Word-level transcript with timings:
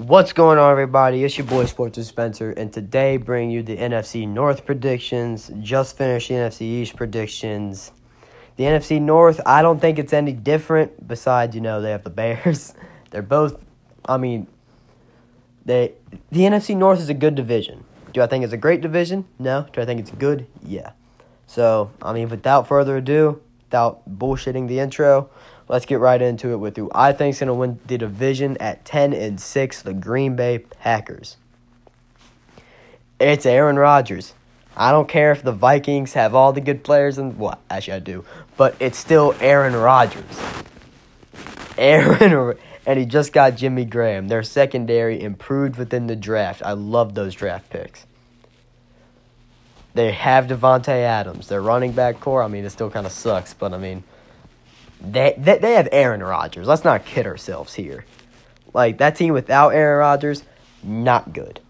What's 0.00 0.32
going 0.32 0.56
on, 0.56 0.70
everybody? 0.70 1.24
It's 1.24 1.36
your 1.36 1.46
boy 1.46 1.66
Sports 1.66 1.98
with 1.98 2.06
Spencer, 2.06 2.52
and 2.52 2.72
today 2.72 3.18
bring 3.18 3.50
you 3.50 3.62
the 3.62 3.76
NFC 3.76 4.26
North 4.26 4.64
predictions. 4.64 5.50
Just 5.60 5.98
finished 5.98 6.30
the 6.30 6.36
NFC 6.36 6.62
East 6.62 6.96
predictions. 6.96 7.92
The 8.56 8.64
NFC 8.64 8.98
North, 8.98 9.42
I 9.44 9.60
don't 9.60 9.78
think 9.78 9.98
it's 9.98 10.14
any 10.14 10.32
different. 10.32 11.06
Besides, 11.06 11.54
you 11.54 11.60
know, 11.60 11.82
they 11.82 11.90
have 11.90 12.02
the 12.02 12.08
Bears. 12.08 12.72
They're 13.10 13.20
both. 13.20 13.62
I 14.06 14.16
mean, 14.16 14.46
they 15.66 15.92
the 16.32 16.40
NFC 16.40 16.74
North 16.74 16.98
is 16.98 17.10
a 17.10 17.14
good 17.14 17.34
division. 17.34 17.84
Do 18.14 18.22
I 18.22 18.26
think 18.26 18.42
it's 18.42 18.54
a 18.54 18.56
great 18.56 18.80
division? 18.80 19.26
No. 19.38 19.66
Do 19.70 19.82
I 19.82 19.84
think 19.84 20.00
it's 20.00 20.12
good? 20.12 20.46
Yeah. 20.62 20.92
So, 21.46 21.90
I 22.00 22.14
mean, 22.14 22.30
without 22.30 22.66
further 22.66 22.96
ado, 22.96 23.42
without 23.64 24.08
bullshitting 24.08 24.66
the 24.66 24.80
intro, 24.80 25.28
let's 25.70 25.86
get 25.86 26.00
right 26.00 26.20
into 26.20 26.50
it 26.50 26.56
with 26.56 26.76
who 26.76 26.90
I 26.92 27.12
think's 27.12 27.38
going 27.38 27.46
to 27.46 27.54
win 27.54 27.78
the 27.86 27.96
division 27.96 28.56
at 28.58 28.84
10 28.84 29.12
and 29.12 29.40
6, 29.40 29.82
the 29.82 29.94
Green 29.94 30.34
Bay 30.34 30.58
Packers. 30.58 31.36
It's 33.20 33.46
Aaron 33.46 33.76
Rodgers. 33.76 34.34
I 34.76 34.90
don't 34.90 35.08
care 35.08 35.30
if 35.30 35.44
the 35.44 35.52
Vikings 35.52 36.14
have 36.14 36.34
all 36.34 36.52
the 36.52 36.60
good 36.60 36.82
players 36.82 37.18
and 37.18 37.38
what, 37.38 37.58
well, 37.58 37.62
actually 37.70 37.94
I 37.94 37.98
do, 38.00 38.24
but 38.56 38.74
it's 38.80 38.98
still 38.98 39.32
Aaron 39.40 39.76
Rodgers. 39.76 40.24
Aaron 41.78 42.58
and 42.86 42.98
he 42.98 43.04
just 43.04 43.32
got 43.32 43.54
Jimmy 43.54 43.84
Graham. 43.84 44.26
Their 44.26 44.42
secondary 44.42 45.22
improved 45.22 45.76
within 45.76 46.08
the 46.08 46.16
draft. 46.16 46.62
I 46.64 46.72
love 46.72 47.14
those 47.14 47.32
draft 47.32 47.70
picks. 47.70 48.06
They 49.94 50.10
have 50.10 50.48
Davante 50.48 50.88
Adams. 50.88 51.46
Their 51.46 51.62
running 51.62 51.92
back 51.92 52.18
core, 52.18 52.42
I 52.42 52.48
mean, 52.48 52.64
it 52.64 52.70
still 52.70 52.90
kind 52.90 53.06
of 53.06 53.12
sucks, 53.12 53.54
but 53.54 53.72
I 53.72 53.78
mean, 53.78 54.02
they, 55.00 55.34
they 55.38 55.58
they 55.58 55.74
have 55.74 55.88
Aaron 55.92 56.22
Rodgers. 56.22 56.66
Let's 56.66 56.84
not 56.84 57.04
kid 57.04 57.26
ourselves 57.26 57.74
here. 57.74 58.04
Like 58.72 58.98
that 58.98 59.16
team 59.16 59.32
without 59.32 59.70
Aaron 59.70 59.98
Rodgers, 59.98 60.42
not 60.82 61.32
good, 61.32 61.60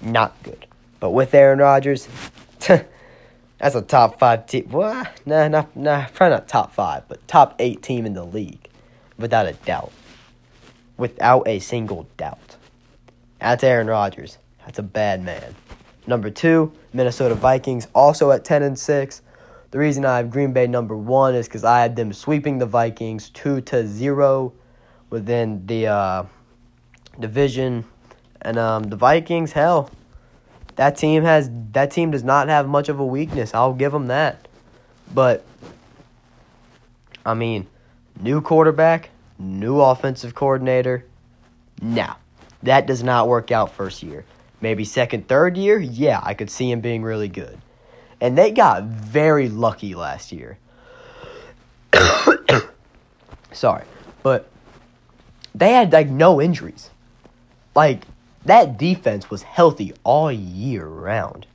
not 0.00 0.40
good. 0.42 0.66
But 1.00 1.10
with 1.10 1.34
Aaron 1.34 1.58
Rodgers, 1.58 2.08
that's 2.58 3.74
a 3.74 3.82
top 3.82 4.18
five 4.18 4.46
team. 4.46 4.68
What? 4.70 5.10
Nah, 5.26 5.48
nah, 5.48 5.66
nah. 5.74 6.06
Probably 6.14 6.36
not 6.36 6.48
top 6.48 6.72
five, 6.72 7.08
but 7.08 7.26
top 7.26 7.56
eight 7.58 7.82
team 7.82 8.06
in 8.06 8.14
the 8.14 8.24
league, 8.24 8.68
without 9.18 9.46
a 9.46 9.52
doubt. 9.52 9.92
Without 10.96 11.46
a 11.48 11.58
single 11.58 12.06
doubt. 12.16 12.56
That's 13.40 13.64
Aaron 13.64 13.88
Rodgers. 13.88 14.38
That's 14.64 14.78
a 14.78 14.84
bad 14.84 15.24
man. 15.24 15.56
Number 16.06 16.30
two, 16.30 16.72
Minnesota 16.92 17.34
Vikings, 17.34 17.88
also 17.94 18.30
at 18.30 18.44
ten 18.44 18.62
and 18.62 18.78
six. 18.78 19.22
The 19.72 19.78
reason 19.78 20.04
I 20.04 20.18
have 20.18 20.30
Green 20.30 20.52
Bay 20.52 20.66
number 20.66 20.94
one 20.94 21.34
is 21.34 21.48
because 21.48 21.64
I 21.64 21.80
had 21.80 21.96
them 21.96 22.12
sweeping 22.12 22.58
the 22.58 22.66
Vikings 22.66 23.30
two 23.30 23.62
to 23.62 23.86
zero 23.86 24.52
within 25.08 25.66
the 25.66 25.86
uh, 25.86 26.24
division, 27.18 27.86
and 28.42 28.58
um, 28.58 28.82
the 28.82 28.96
Vikings, 28.96 29.52
hell, 29.52 29.90
that 30.76 30.98
team 30.98 31.22
has 31.22 31.50
that 31.72 31.90
team 31.90 32.10
does 32.10 32.22
not 32.22 32.48
have 32.48 32.68
much 32.68 32.90
of 32.90 33.00
a 33.00 33.06
weakness. 33.06 33.54
I'll 33.54 33.72
give 33.72 33.92
them 33.92 34.08
that, 34.08 34.46
but 35.14 35.42
I 37.24 37.32
mean, 37.32 37.66
new 38.20 38.42
quarterback, 38.42 39.08
new 39.38 39.80
offensive 39.80 40.34
coordinator. 40.34 41.06
Now, 41.80 42.18
that 42.62 42.86
does 42.86 43.02
not 43.02 43.26
work 43.26 43.50
out 43.50 43.72
first 43.72 44.02
year. 44.02 44.26
Maybe 44.60 44.84
second, 44.84 45.28
third 45.28 45.56
year, 45.56 45.78
yeah, 45.78 46.20
I 46.22 46.34
could 46.34 46.50
see 46.50 46.70
him 46.70 46.82
being 46.82 47.02
really 47.02 47.28
good 47.28 47.58
and 48.22 48.38
they 48.38 48.52
got 48.52 48.84
very 48.84 49.48
lucky 49.48 49.96
last 49.96 50.30
year. 50.30 50.56
Sorry, 53.52 53.84
but 54.22 54.48
they 55.56 55.72
had 55.72 55.92
like 55.92 56.08
no 56.08 56.40
injuries. 56.40 56.90
Like 57.74 58.04
that 58.44 58.78
defense 58.78 59.28
was 59.28 59.42
healthy 59.42 59.92
all 60.04 60.30
year 60.30 60.86
round. 60.86 61.48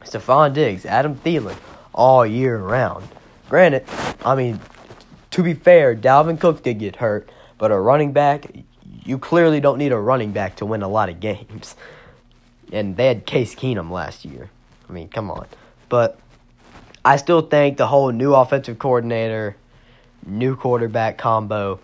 Stefon 0.00 0.52
Diggs, 0.54 0.84
Adam 0.84 1.14
Thielen, 1.14 1.56
all 1.94 2.26
year 2.26 2.58
round. 2.58 3.08
Granted, 3.48 3.84
I 4.24 4.34
mean, 4.34 4.58
to 5.30 5.42
be 5.44 5.54
fair, 5.54 5.94
Dalvin 5.94 6.40
Cook 6.40 6.64
did 6.64 6.80
get 6.80 6.96
hurt, 6.96 7.30
but 7.58 7.70
a 7.70 7.78
running 7.78 8.12
back, 8.12 8.50
you 9.04 9.18
clearly 9.18 9.60
don't 9.60 9.78
need 9.78 9.92
a 9.92 9.98
running 9.98 10.32
back 10.32 10.56
to 10.56 10.66
win 10.66 10.82
a 10.82 10.88
lot 10.88 11.08
of 11.08 11.20
games. 11.20 11.76
And 12.72 12.96
they 12.96 13.06
had 13.06 13.24
Case 13.24 13.54
Keenum 13.54 13.92
last 13.92 14.24
year. 14.24 14.50
I 14.88 14.92
mean, 14.92 15.08
come 15.08 15.30
on. 15.30 15.46
But 15.88 16.18
I 17.04 17.16
still 17.16 17.42
think 17.42 17.76
the 17.76 17.86
whole 17.86 18.10
new 18.10 18.34
offensive 18.34 18.78
coordinator, 18.78 19.56
new 20.24 20.56
quarterback 20.56 21.18
combo, 21.18 21.78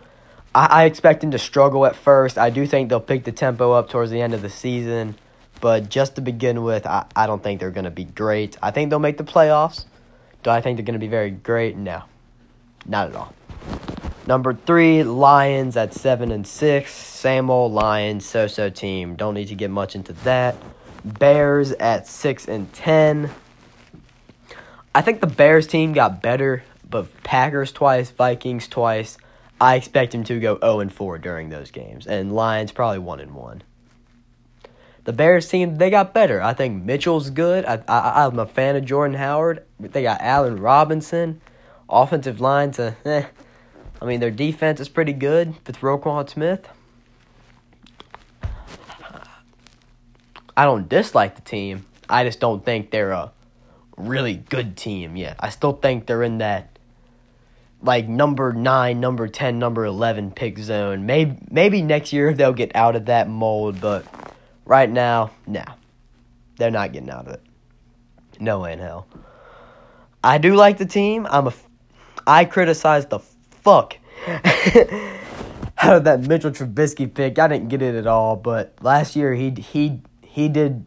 I, 0.55 0.67
I 0.67 0.85
expect 0.85 1.23
him 1.23 1.31
to 1.31 1.39
struggle 1.39 1.87
at 1.87 1.97
first. 1.97 2.39
I 2.39 2.51
do 2.51 2.67
think 2.67 2.89
they'll 2.89 3.01
pick 3.01 3.25
the 3.25 3.33
tempo 3.33 3.73
up 3.73 3.89
towards 3.89 4.11
the 4.11 4.21
end 4.21 4.35
of 4.35 4.43
the 4.43 4.51
season. 4.51 5.17
But 5.61 5.89
just 5.89 6.17
to 6.17 6.21
begin 6.21 6.65
with, 6.65 6.87
I, 6.87 7.07
I 7.15 7.29
don't 7.29 7.41
think 7.41 7.61
they're 7.61 7.71
going 7.71 7.85
to 7.85 7.91
be 7.91 8.05
great. 8.05 8.57
I 8.61 8.73
think 8.73 8.91
they'll 8.91 8.99
make 8.99 9.17
the 9.17 9.25
playoffs. 9.25 9.85
Do 10.43 10.51
I 10.51 10.61
think 10.61 10.77
they're 10.77 10.85
going 10.85 10.95
to 10.95 10.99
be 10.99 11.07
very 11.07 11.31
great? 11.31 11.77
No, 11.77 12.03
not 12.85 13.11
at 13.11 13.15
all. 13.15 13.33
Number 14.27 14.55
three, 14.55 15.05
Lions 15.05 15.77
at 15.77 15.95
seven 15.95 16.33
and 16.33 16.45
six. 16.45 16.93
Same 16.93 17.49
old 17.49 17.73
Lions, 17.73 18.27
so-so 18.27 18.71
team. 18.71 19.15
Don't 19.15 19.35
need 19.35 19.49
to 19.49 19.55
get 19.55 19.71
much 19.71 19.95
into 19.95 20.13
that. 20.25 20.57
Bears 21.05 21.73
at 21.73 22.09
six 22.09 22.49
and 22.49 22.73
ten. 22.73 23.31
I 24.95 25.01
think 25.01 25.21
the 25.21 25.27
Bears 25.27 25.67
team 25.67 25.93
got 25.93 26.23
better, 26.23 26.65
but 26.89 27.23
Packers 27.23 27.73
twice, 27.73 28.11
Vikings 28.11 28.69
twice. 28.69 29.17
I 29.61 29.77
expect 29.77 30.15
him 30.15 30.25
to 30.25 30.39
go 30.41 30.59
0 30.59 30.81
and 30.81 30.93
4 30.93 31.19
during 31.19 31.49
those 31.49 31.71
games, 31.71 32.07
and 32.07 32.35
Lions 32.35 32.73
probably 32.73 32.99
1 32.99 33.21
and 33.21 33.35
1. 33.35 33.63
The 35.05 35.13
Bears 35.13 35.49
team, 35.49 35.77
they 35.77 35.89
got 35.89 36.13
better. 36.13 36.43
I 36.43 36.53
think 36.53 36.85
Mitchell's 36.85 37.31
good. 37.31 37.65
I, 37.65 37.83
I, 37.89 38.27
I'm 38.27 38.39
a 38.39 38.47
fan 38.47 38.77
of 38.77 38.85
Jordan 38.85 39.17
Howard. 39.17 39.65
They 39.81 40.03
got 40.03 40.21
Allen 40.21 40.61
Robinson. 40.61 41.41
Offensive 41.89 42.41
line 42.41 42.71
to, 42.73 42.95
eh. 43.05 43.25
I 44.01 44.05
mean, 44.05 44.21
their 44.21 44.31
defense 44.31 44.79
is 44.81 44.89
pretty 44.89 45.13
good 45.13 45.55
with 45.67 45.81
Roquan 45.81 46.29
Smith. 46.29 46.69
I 50.57 50.65
don't 50.65 50.89
dislike 50.89 51.35
the 51.35 51.43
team. 51.43 51.87
I 52.09 52.25
just 52.25 52.41
don't 52.41 52.65
think 52.65 52.91
they're 52.91 53.13
a 53.13 53.33
really 54.09 54.35
good 54.35 54.77
team 54.77 55.17
yet. 55.17 55.37
I 55.41 55.51
still 55.51 55.73
think 55.73 56.07
they're 56.07 56.23
in 56.23 56.39
that 56.39 56.79
like 57.83 58.09
number 58.09 58.53
9, 58.53 59.01
number 59.01 59.29
10, 59.29 59.59
number 59.59 59.85
11 59.85 60.33
pick 60.33 60.59
zone. 60.59 61.07
Maybe 61.07 61.39
maybe 61.51 61.83
next 61.83 62.13
year 62.13 62.33
they'll 62.33 62.53
get 62.53 62.75
out 62.75 62.97
of 62.97 63.07
that 63.07 63.29
mold, 63.29 63.81
but 63.81 64.05
right 64.65 64.89
now, 64.89 65.31
nah. 65.47 65.65
They're 66.57 66.71
not 66.71 66.93
getting 66.93 67.11
out 67.11 67.27
of 67.27 67.35
it. 67.35 67.43
No 68.39 68.61
way 68.61 68.75
in 68.75 68.79
hell. 68.79 69.07
I 70.23 70.39
do 70.39 70.55
like 70.55 70.79
the 70.79 70.87
team. 70.87 71.27
I'm 71.29 71.49
a 71.49 71.53
I 72.27 72.45
criticize 72.45 73.07
the 73.07 73.19
fuck 73.19 73.97
out 74.27 75.97
of 75.97 76.05
that 76.05 76.21
Mitchell 76.21 76.53
Trubisky 76.53 77.13
pick. 77.13 77.39
I 77.39 77.49
didn't 77.49 77.69
get 77.69 77.83
it 77.83 77.97
at 77.97 78.07
all, 78.07 78.37
but 78.37 78.75
last 78.81 79.17
year 79.17 79.35
he 79.35 79.51
he 79.51 80.01
he 80.25 80.49
did 80.49 80.87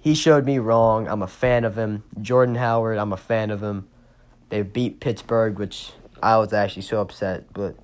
he 0.00 0.14
showed 0.14 0.44
me 0.44 0.58
wrong. 0.58 1.06
I'm 1.08 1.22
a 1.22 1.28
fan 1.28 1.64
of 1.64 1.76
him. 1.76 2.04
Jordan 2.20 2.54
Howard, 2.56 2.98
I'm 2.98 3.12
a 3.12 3.18
fan 3.18 3.50
of 3.50 3.62
him. 3.62 3.88
They 4.48 4.62
beat 4.62 5.00
Pittsburgh, 5.00 5.58
which 5.58 5.92
I 6.22 6.38
was 6.38 6.52
actually 6.52 6.82
so 6.82 7.00
upset. 7.00 7.52
But 7.52 7.76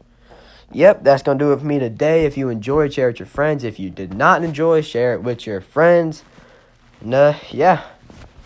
yep, 0.72 1.04
that's 1.04 1.22
gonna 1.22 1.38
do 1.38 1.52
it 1.52 1.60
for 1.60 1.66
me 1.66 1.78
today. 1.78 2.24
If 2.24 2.36
you 2.36 2.48
enjoyed, 2.48 2.92
share 2.92 3.08
it 3.08 3.12
with 3.12 3.20
your 3.20 3.26
friends. 3.26 3.64
If 3.64 3.78
you 3.78 3.90
did 3.90 4.14
not 4.14 4.42
enjoy, 4.42 4.80
share 4.80 5.14
it 5.14 5.22
with 5.22 5.46
your 5.46 5.60
friends. 5.60 6.24
Nah, 7.02 7.16
uh, 7.16 7.38
yeah, 7.50 7.84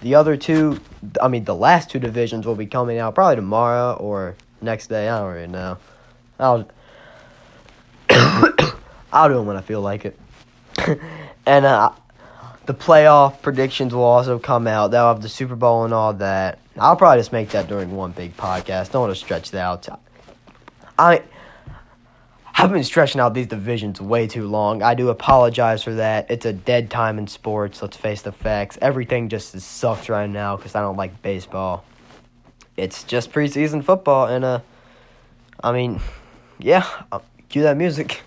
the 0.03 0.17
other 0.17 0.37
two, 0.37 0.81
I 1.23 1.29
mean, 1.29 1.45
the 1.45 1.55
last 1.55 1.89
two 1.89 2.01
divisions 2.01 2.47
will 2.47 2.57
be 2.57 2.67
coming 2.67 2.99
out 2.99 3.15
probably 3.15 3.37
tomorrow 3.37 3.95
or 3.95 4.35
next 4.61 4.89
day. 4.89 5.09
I 5.09 5.19
don't 5.21 5.33
really 5.33 5.47
know. 5.47 5.79
I'll 6.39 6.69
I'll 9.13 9.29
do 9.29 9.35
them 9.35 9.47
when 9.47 9.57
I 9.57 9.61
feel 9.61 9.81
like 9.81 10.05
it. 10.05 10.19
and 11.47 11.65
uh, 11.65 11.91
the 12.67 12.75
playoff 12.75 13.43
predictions 13.43 13.95
will 13.95 14.05
also 14.05 14.39
come 14.39 14.67
out. 14.67 14.91
They'll 14.91 15.09
have 15.09 15.23
the 15.23 15.29
Super 15.29 15.57
Bowl 15.57 15.85
and 15.85 15.95
all 15.95 16.13
that. 16.15 16.59
I'll 16.79 16.97
probably 16.97 17.19
just 17.19 17.33
make 17.33 17.51
that 17.51 17.69
during 17.69 17.95
one 17.95 18.13
big 18.13 18.37
podcast. 18.37 18.93
Don't 18.93 19.03
want 19.03 19.13
to 19.13 19.21
stretch 19.21 19.51
that 19.51 19.61
out. 19.61 20.01
I 20.99 21.23
have 22.53 22.71
been 22.73 22.85
stretching 22.85 23.21
out 23.21 23.33
these 23.33 23.47
divisions 23.47 24.01
way 24.01 24.27
too 24.27 24.47
long. 24.47 24.83
I 24.83 24.95
do 24.95 25.09
apologize 25.09 25.83
for 25.83 25.95
that. 25.95 26.31
It's 26.31 26.45
a 26.45 26.53
dead 26.53 26.91
time 26.91 27.19
in 27.19 27.27
sports. 27.27 27.81
Let's 27.81 27.97
face 27.97 28.23
the 28.23 28.33
facts. 28.33 28.79
Everything 28.83 29.29
just 29.29 29.59
sucks 29.61 30.09
right 30.09 30.29
now 30.29 30.57
because 30.57 30.75
I 30.75 30.81
don't 30.83 30.97
like 30.97 31.23
baseball. 31.23 31.85
It's 32.77 33.03
just 33.05 33.33
preseason 33.33 33.85
football, 33.85 34.27
and 34.27 34.45
uh, 34.45 34.61
I 35.63 35.73
mean, 35.73 36.01
yeah, 36.59 36.87
cue 37.49 37.63
that 37.63 37.77
music. 37.77 38.23